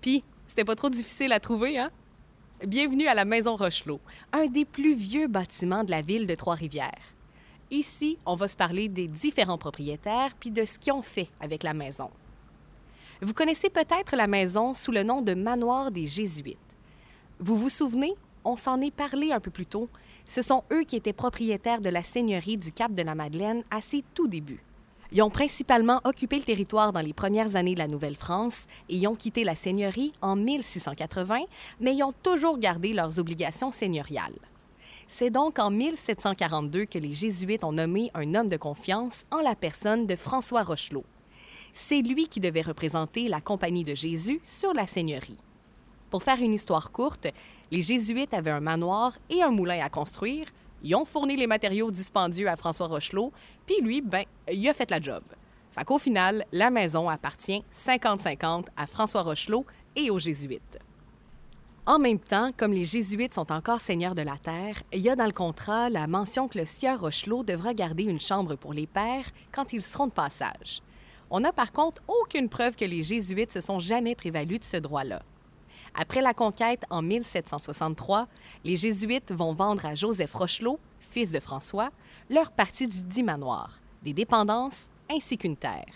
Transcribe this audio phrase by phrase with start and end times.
[0.00, 1.90] Puis, c'était pas trop difficile à trouver, hein?
[2.66, 4.00] Bienvenue à la Maison Rochelot,
[4.32, 7.14] un des plus vieux bâtiments de la ville de Trois-Rivières.
[7.70, 11.62] Ici, on va se parler des différents propriétaires puis de ce qu'ils ont fait avec
[11.62, 12.10] la maison.
[13.20, 16.58] Vous connaissez peut-être la maison sous le nom de Manoir des Jésuites.
[17.40, 18.14] Vous vous souvenez?
[18.44, 19.88] On s'en est parlé un peu plus tôt.
[20.26, 23.80] Ce sont eux qui étaient propriétaires de la seigneurie du Cap de la Madeleine à
[23.80, 24.62] ses tout débuts.
[25.10, 29.14] Ils ont principalement occupé le territoire dans les premières années de la Nouvelle-France et ont
[29.14, 31.40] quitté la seigneurie en 1680,
[31.80, 34.38] mais ils ont toujours gardé leurs obligations seigneuriales.
[35.06, 39.54] C'est donc en 1742 que les Jésuites ont nommé un homme de confiance en la
[39.54, 41.04] personne de François Rochelot.
[41.72, 45.38] C'est lui qui devait représenter la Compagnie de Jésus sur la seigneurie.
[46.10, 47.28] Pour faire une histoire courte,
[47.70, 50.46] les Jésuites avaient un manoir et un moulin à construire.
[50.82, 53.32] Ils ont fourni les matériaux dispendieux à François Rochelot,
[53.66, 55.22] puis lui, ben, il a fait la job.
[55.72, 60.78] Fait qu'au final, la maison appartient 50-50 à François Rochelot et aux Jésuites.
[61.86, 65.16] En même temps, comme les Jésuites sont encore seigneurs de la terre, il y a
[65.16, 68.86] dans le contrat la mention que le sieur Rochelot devra garder une chambre pour les
[68.86, 70.82] pères quand ils seront de passage.
[71.30, 74.76] On n'a par contre aucune preuve que les Jésuites se sont jamais prévalus de ce
[74.76, 75.22] droit-là.
[75.94, 78.28] Après la conquête en 1763,
[78.64, 81.90] les Jésuites vont vendre à Joseph Rochelot, fils de François,
[82.30, 85.92] leur partie du dit manoir, des dépendances ainsi qu'une terre.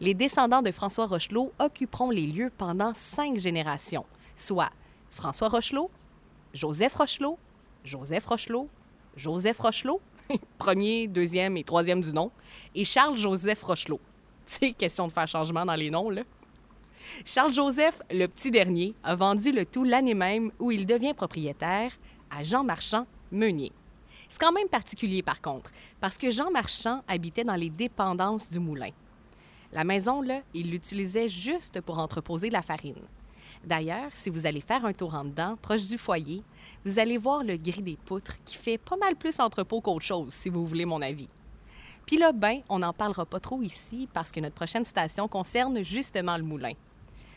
[0.00, 4.70] Les descendants de François Rochelot occuperont les lieux pendant cinq générations, soit
[5.10, 5.90] François Rochelot,
[6.52, 7.38] Joseph Rochelot,
[7.84, 8.68] Joseph Rochelot,
[9.16, 10.00] Joseph Rochelot,
[10.58, 12.30] premier, deuxième et troisième du nom,
[12.74, 14.00] et Charles-Joseph Rochelot.
[14.46, 16.22] C'est question de faire changement dans les noms, là.
[17.24, 21.92] Charles-Joseph, le petit dernier, a vendu le tout l'année même où il devient propriétaire
[22.30, 23.72] à Jean Marchand Meunier.
[24.28, 28.58] C'est quand même particulier par contre, parce que Jean Marchand habitait dans les dépendances du
[28.58, 28.90] moulin.
[29.72, 33.00] La maison, là, il l'utilisait juste pour entreposer la farine.
[33.64, 36.42] D'ailleurs, si vous allez faire un tour en dedans, proche du foyer,
[36.84, 40.34] vous allez voir le gris des poutres qui fait pas mal plus entrepôt qu'autre chose,
[40.34, 41.28] si vous voulez mon avis.
[42.06, 45.82] Puis là, ben, on n'en parlera pas trop ici parce que notre prochaine station concerne
[45.82, 46.72] justement le moulin.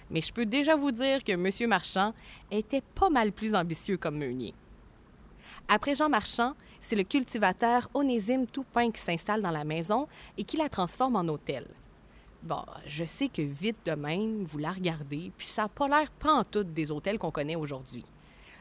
[0.10, 1.70] Mais je peux déjà vous dire que M.
[1.70, 2.14] Marchand
[2.52, 4.54] était pas mal plus ambitieux comme meunier.
[5.68, 10.08] Après Jean Marchand, c'est le cultivateur Onésime Toupin qui s'installe dans la maison
[10.38, 11.66] et qui la transforme en hôtel.
[12.44, 16.12] Bon, je sais que vite de même, vous la regardez, puis ça n'a pas l'air
[16.12, 18.06] pantoute des hôtels qu'on connaît aujourd'hui.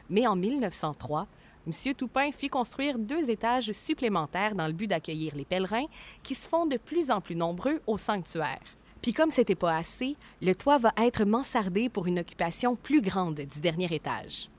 [0.09, 1.27] Mais en 1903,
[1.67, 1.93] M.
[1.93, 5.85] Toupin fit construire deux étages supplémentaires dans le but d'accueillir les pèlerins
[6.23, 8.61] qui se font de plus en plus nombreux au sanctuaire.
[9.05, 13.35] Puis comme c'était pas assez, le toit va être mansardé pour une occupation plus grande
[13.35, 14.49] du dernier étage.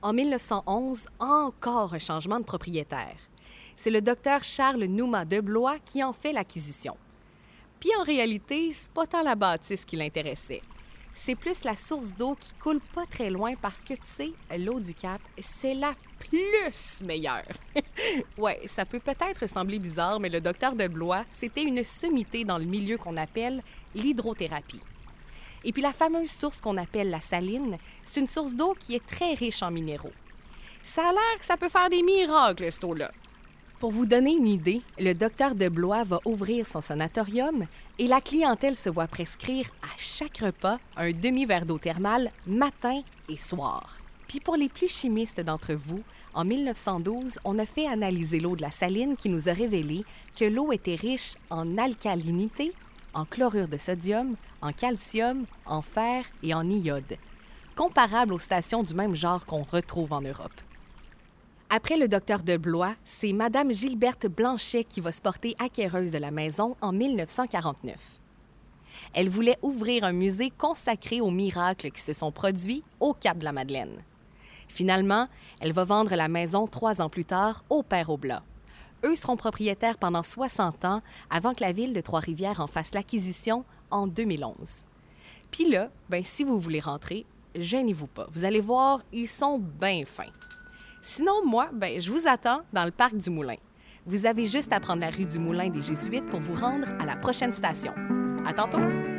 [0.00, 3.18] En 1911, encore un changement de propriétaire.
[3.76, 6.96] C'est le docteur Charles Nouma de Blois qui en fait l'acquisition.
[7.78, 10.62] Puis en réalité, c'est pas tant la bâtisse qui l'intéressait.
[11.12, 14.80] C'est plus la source d'eau qui coule pas très loin parce que, tu sais, l'eau
[14.80, 15.92] du Cap, c'est la
[16.28, 17.46] plus meilleure.
[18.38, 22.58] ouais, ça peut peut-être sembler bizarre, mais le docteur de Blois, c'était une sommité dans
[22.58, 23.62] le milieu qu'on appelle
[23.94, 24.80] l'hydrothérapie.
[25.64, 29.06] Et puis la fameuse source qu'on appelle la saline, c'est une source d'eau qui est
[29.06, 30.12] très riche en minéraux.
[30.82, 33.10] Ça a l'air que ça peut faire des miracles, cette eau-là.
[33.80, 37.66] Pour vous donner une idée, le docteur de Blois va ouvrir son sanatorium
[37.98, 43.36] et la clientèle se voit prescrire à chaque repas un demi-verre d'eau thermale matin et
[43.36, 43.98] soir.
[44.28, 46.02] Puis pour les plus chimistes d'entre vous,
[46.34, 50.02] en 1912, on a fait analyser l'eau de la saline qui nous a révélé
[50.36, 52.72] que l'eau était riche en alcalinité,
[53.14, 57.16] en chlorure de sodium, en calcium, en fer et en iode,
[57.76, 60.52] comparable aux stations du même genre qu'on retrouve en Europe.
[61.70, 66.18] Après le docteur de Blois, c'est Madame Gilberte Blanchet qui va se porter acquéreuse de
[66.18, 67.96] la maison en 1949.
[69.14, 73.44] Elle voulait ouvrir un musée consacré aux miracles qui se sont produits au Cap de
[73.44, 74.02] la Madeleine.
[74.76, 75.26] Finalement,
[75.58, 78.42] elle va vendre la maison trois ans plus tard au Père Oblat.
[79.06, 81.00] Eux seront propriétaires pendant 60 ans
[81.30, 84.84] avant que la ville de Trois-Rivières en fasse l'acquisition en 2011.
[85.50, 87.24] Puis là, ben, si vous voulez rentrer,
[87.54, 88.26] gênez-vous pas.
[88.34, 90.30] Vous allez voir, ils sont bien fins.
[91.02, 93.56] Sinon, moi, ben, je vous attends dans le parc du Moulin.
[94.04, 97.06] Vous avez juste à prendre la rue du Moulin des Jésuites pour vous rendre à
[97.06, 97.94] la prochaine station.
[98.44, 99.15] À tantôt!